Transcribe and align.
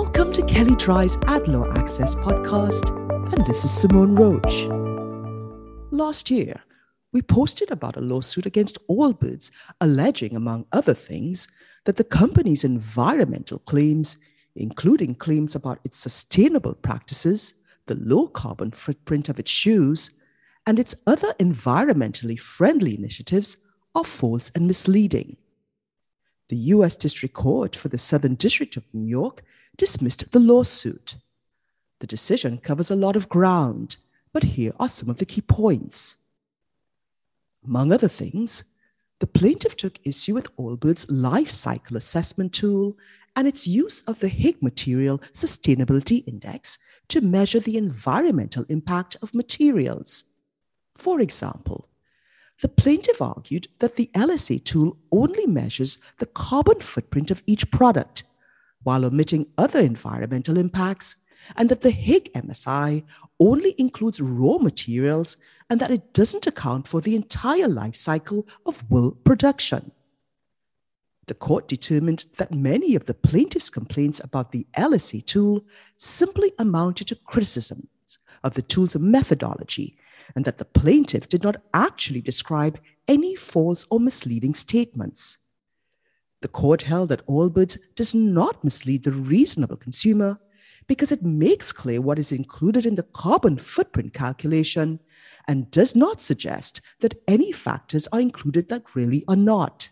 Welcome 0.00 0.32
to 0.34 0.46
Kelley 0.46 0.76
Drye's 0.76 1.18
Ad 1.26 1.48
Law 1.48 1.68
Access 1.72 2.14
podcast, 2.14 2.90
and 3.34 3.44
this 3.46 3.64
is 3.64 3.72
Simone 3.72 4.14
Roach. 4.14 4.64
Last 5.90 6.30
year, 6.30 6.62
we 7.12 7.20
posted 7.20 7.72
about 7.72 7.96
a 7.96 8.00
lawsuit 8.00 8.46
against 8.46 8.78
Allbirds, 8.86 9.50
alleging, 9.80 10.36
among 10.36 10.66
other 10.70 10.94
things, 10.94 11.48
that 11.84 11.96
the 11.96 12.04
company's 12.04 12.62
environmental 12.62 13.58
claims, 13.58 14.18
including 14.54 15.16
claims 15.16 15.56
about 15.56 15.80
its 15.82 15.96
sustainable 15.96 16.74
practices, 16.74 17.54
the 17.86 17.96
low 17.96 18.28
carbon 18.28 18.70
footprint 18.70 19.28
of 19.28 19.40
its 19.40 19.50
shoes, 19.50 20.12
and 20.64 20.78
its 20.78 20.94
other 21.08 21.32
environmentally 21.40 22.38
friendly 22.38 22.96
initiatives, 22.96 23.56
are 23.96 24.04
false 24.04 24.52
and 24.54 24.68
misleading. 24.68 25.36
The 26.50 26.56
U.S. 26.56 26.96
District 26.96 27.34
Court 27.34 27.74
for 27.74 27.88
the 27.88 27.98
Southern 27.98 28.36
District 28.36 28.76
of 28.76 28.84
New 28.94 29.08
York 29.08 29.42
dismissed 29.78 30.30
the 30.32 30.40
lawsuit. 30.40 31.16
The 32.00 32.06
decision 32.06 32.58
covers 32.58 32.90
a 32.90 32.96
lot 32.96 33.16
of 33.16 33.30
ground, 33.30 33.96
but 34.32 34.42
here 34.42 34.72
are 34.78 34.88
some 34.88 35.08
of 35.08 35.16
the 35.16 35.24
key 35.24 35.40
points. 35.40 36.16
Among 37.64 37.90
other 37.90 38.08
things, 38.08 38.64
the 39.20 39.26
plaintiff 39.26 39.76
took 39.76 39.98
issue 40.04 40.34
with 40.34 40.54
Allbirds' 40.56 41.06
life 41.08 41.48
cycle 41.48 41.96
assessment 41.96 42.52
tool 42.52 42.96
and 43.34 43.48
its 43.48 43.66
use 43.66 44.02
of 44.02 44.20
the 44.20 44.28
Higg 44.28 44.62
Material 44.62 45.18
Sustainability 45.32 46.26
Index 46.26 46.78
to 47.08 47.20
measure 47.20 47.60
the 47.60 47.76
environmental 47.76 48.64
impact 48.68 49.16
of 49.22 49.34
materials. 49.34 50.24
For 50.96 51.20
example, 51.20 51.88
the 52.60 52.68
plaintiff 52.68 53.22
argued 53.22 53.68
that 53.78 53.94
the 53.94 54.10
LCA 54.14 54.64
tool 54.64 54.96
only 55.12 55.46
measures 55.46 55.98
the 56.18 56.26
carbon 56.26 56.80
footprint 56.80 57.30
of 57.30 57.42
each 57.46 57.70
product 57.70 58.24
while 58.88 59.04
omitting 59.04 59.46
other 59.58 59.80
environmental 59.80 60.56
impacts, 60.56 61.16
and 61.56 61.68
that 61.68 61.82
the 61.82 61.90
Higg 61.90 62.32
MSI 62.32 63.04
only 63.38 63.74
includes 63.76 64.18
raw 64.18 64.56
materials 64.56 65.36
and 65.68 65.78
that 65.78 65.90
it 65.90 66.14
doesn't 66.14 66.46
account 66.46 66.88
for 66.88 67.02
the 67.02 67.14
entire 67.14 67.68
life 67.68 67.94
cycle 67.94 68.48
of 68.64 68.82
wool 68.90 69.10
production. 69.12 69.92
The 71.26 71.34
court 71.34 71.68
determined 71.68 72.24
that 72.38 72.54
many 72.54 72.94
of 72.94 73.04
the 73.04 73.12
plaintiff's 73.12 73.68
complaints 73.68 74.22
about 74.24 74.52
the 74.52 74.66
LCA 74.78 75.26
tool 75.26 75.66
simply 75.98 76.52
amounted 76.58 77.08
to 77.08 77.16
criticisms 77.16 78.18
of 78.42 78.54
the 78.54 78.62
tool's 78.62 78.96
methodology 78.96 79.98
and 80.34 80.46
that 80.46 80.56
the 80.56 80.64
plaintiff 80.64 81.28
did 81.28 81.42
not 81.42 81.56
actually 81.74 82.22
describe 82.22 82.80
any 83.06 83.34
false 83.34 83.84
or 83.90 84.00
misleading 84.00 84.54
statements. 84.54 85.36
The 86.40 86.48
court 86.48 86.82
held 86.82 87.08
that 87.08 87.26
Allbirds 87.26 87.78
does 87.94 88.14
not 88.14 88.62
mislead 88.62 89.04
the 89.04 89.12
reasonable 89.12 89.76
consumer 89.76 90.38
because 90.86 91.12
it 91.12 91.22
makes 91.22 91.72
clear 91.72 92.00
what 92.00 92.18
is 92.18 92.32
included 92.32 92.86
in 92.86 92.94
the 92.94 93.02
carbon 93.02 93.56
footprint 93.56 94.14
calculation 94.14 95.00
and 95.46 95.70
does 95.70 95.94
not 95.94 96.22
suggest 96.22 96.80
that 97.00 97.20
any 97.26 97.52
factors 97.52 98.08
are 98.08 98.20
included 98.20 98.68
that 98.68 98.94
really 98.94 99.24
are 99.28 99.36
not. 99.36 99.90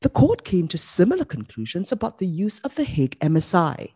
The 0.00 0.08
court 0.08 0.44
came 0.44 0.66
to 0.68 0.78
similar 0.78 1.24
conclusions 1.24 1.92
about 1.92 2.18
the 2.18 2.26
use 2.26 2.58
of 2.60 2.74
the 2.74 2.84
Higg 2.84 3.18
MSI. 3.20 3.92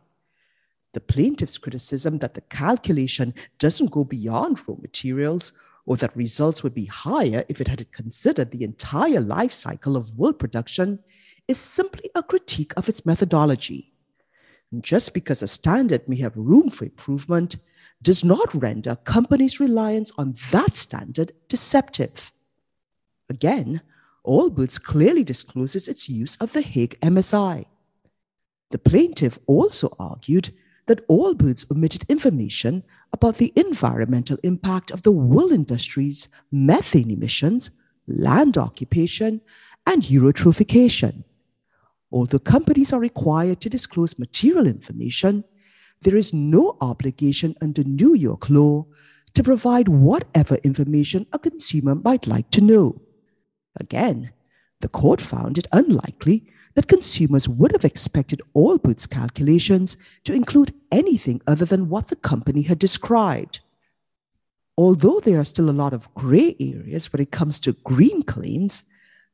The 0.92 1.00
plaintiff's 1.00 1.58
criticism 1.58 2.18
that 2.18 2.34
the 2.34 2.42
calculation 2.42 3.34
doesn't 3.58 3.90
go 3.90 4.04
beyond 4.04 4.60
raw 4.68 4.76
materials 4.80 5.52
or 5.86 5.96
that 5.96 6.16
results 6.16 6.62
would 6.62 6.74
be 6.74 6.86
higher 6.86 7.44
if 7.48 7.60
it 7.60 7.68
had 7.68 7.92
considered 7.92 8.50
the 8.50 8.64
entire 8.64 9.20
life 9.20 9.52
cycle 9.52 9.96
of 9.96 10.18
wool 10.18 10.32
production 10.32 10.98
is 11.46 11.58
simply 11.58 12.10
a 12.14 12.22
critique 12.22 12.72
of 12.76 12.88
its 12.88 13.04
methodology. 13.04 13.92
And 14.72 14.82
just 14.82 15.12
because 15.12 15.42
a 15.42 15.48
standard 15.48 16.08
may 16.08 16.16
have 16.16 16.36
room 16.36 16.70
for 16.70 16.84
improvement 16.84 17.56
does 18.02 18.24
not 18.24 18.54
render 18.54 18.96
companies' 18.96 19.60
reliance 19.60 20.10
on 20.18 20.34
that 20.50 20.76
standard 20.76 21.32
deceptive. 21.48 22.32
Again, 23.28 23.82
Allbirds 24.26 24.82
clearly 24.82 25.22
discloses 25.22 25.86
its 25.86 26.08
use 26.08 26.36
of 26.36 26.52
the 26.52 26.62
Higg 26.62 26.98
MSI. 27.00 27.66
The 28.70 28.78
plaintiff 28.78 29.38
also 29.46 29.94
argued 29.98 30.52
that 30.86 31.06
Allbirds 31.08 31.70
omitted 31.70 32.04
information 32.08 32.82
about 33.12 33.36
the 33.36 33.52
environmental 33.56 34.36
impact 34.42 34.90
of 34.90 35.02
the 35.02 35.12
wool 35.12 35.52
industry's 35.52 36.28
methane 36.50 37.10
emissions, 37.10 37.70
land 38.06 38.58
occupation, 38.58 39.40
and 39.86 40.02
eutrophication. 40.02 41.24
Although 42.12 42.38
companies 42.38 42.92
are 42.92 43.00
required 43.00 43.60
to 43.62 43.70
disclose 43.70 44.18
material 44.18 44.66
information, 44.66 45.44
there 46.02 46.16
is 46.16 46.34
no 46.34 46.76
obligation 46.80 47.54
under 47.60 47.82
New 47.82 48.14
York 48.14 48.50
law 48.50 48.86
to 49.34 49.42
provide 49.42 49.88
whatever 49.88 50.56
information 50.56 51.26
a 51.32 51.38
consumer 51.38 51.94
might 51.94 52.26
like 52.26 52.50
to 52.50 52.60
know. 52.60 53.00
Again, 53.80 54.32
the 54.80 54.88
court 54.88 55.20
found 55.20 55.58
it 55.58 55.66
unlikely 55.72 56.46
that 56.74 56.88
consumers 56.88 57.48
would 57.48 57.72
have 57.72 57.84
expected 57.84 58.42
Allbirds 58.54 59.08
calculations 59.08 59.96
to 60.24 60.32
include 60.32 60.74
anything 60.90 61.40
other 61.46 61.64
than 61.64 61.88
what 61.88 62.08
the 62.08 62.16
company 62.16 62.62
had 62.62 62.78
described. 62.78 63.60
Although 64.76 65.20
there 65.20 65.38
are 65.38 65.44
still 65.44 65.70
a 65.70 65.72
lot 65.72 65.92
of 65.92 66.12
gray 66.14 66.56
areas 66.58 67.12
when 67.12 67.22
it 67.22 67.30
comes 67.30 67.60
to 67.60 67.74
green 67.84 68.22
claims, 68.22 68.82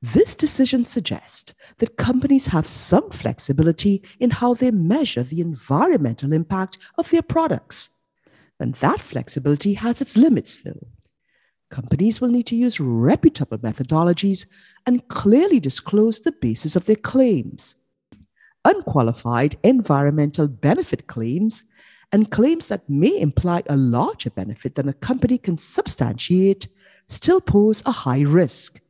this 0.02 0.34
decision 0.34 0.84
suggests 0.84 1.52
that 1.78 1.96
companies 1.96 2.46
have 2.48 2.66
some 2.66 3.10
flexibility 3.10 4.02
in 4.18 4.30
how 4.30 4.54
they 4.54 4.70
measure 4.70 5.22
the 5.22 5.40
environmental 5.40 6.32
impact 6.32 6.78
of 6.96 7.10
their 7.10 7.22
products. 7.22 7.90
And 8.58 8.74
that 8.76 9.00
flexibility 9.00 9.74
has 9.74 10.00
its 10.00 10.16
limits, 10.16 10.58
though. 10.58 10.86
Companies 11.70 12.20
will 12.20 12.28
need 12.28 12.46
to 12.46 12.56
use 12.56 12.80
reputable 12.80 13.58
methodologies 13.58 14.46
and 14.86 15.06
clearly 15.08 15.60
disclose 15.60 16.20
the 16.20 16.32
basis 16.32 16.74
of 16.74 16.86
their 16.86 16.96
claims. 16.96 17.76
Unqualified 18.64 19.56
environmental 19.62 20.48
benefit 20.48 21.06
claims 21.06 21.62
and 22.12 22.30
claims 22.30 22.68
that 22.68 22.90
may 22.90 23.20
imply 23.20 23.62
a 23.68 23.76
larger 23.76 24.30
benefit 24.30 24.74
than 24.74 24.88
a 24.88 24.92
company 24.92 25.38
can 25.38 25.56
substantiate 25.56 26.66
still 27.06 27.40
pose 27.40 27.82
a 27.86 27.92
high 27.92 28.20
risk. 28.20 28.80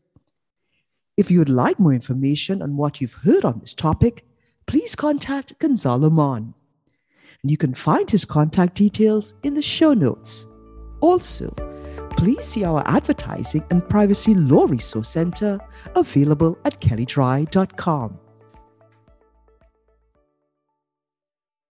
If 1.19 1.31
you 1.31 1.39
would 1.39 1.51
like 1.51 1.79
more 1.79 1.93
information 1.93 2.63
on 2.63 2.79
what 2.79 3.01
you've 3.01 3.13
heard 3.13 3.45
on 3.45 3.61
this 3.61 3.75
topic, 3.75 4.25
please 4.67 4.95
contact 4.95 5.59
Gonzalo 5.59 6.09
Mon. 6.09 6.55
And 7.43 7.51
you 7.51 7.59
can 7.59 7.75
find 7.75 8.11
his 8.11 8.25
contact 8.25 8.75
details 8.75 9.35
in 9.43 9.55
the 9.55 9.63
show 9.63 9.93
notes. 9.93 10.47
Also, 11.03 11.55
please 12.21 12.45
see 12.45 12.65
our 12.65 12.83
advertising 12.87 13.65
and 13.71 13.89
privacy 13.89 14.35
law 14.35 14.67
resource 14.67 15.09
center 15.09 15.59
available 15.97 16.59
at 16.67 16.79
kelleydrye.com. 16.79 18.19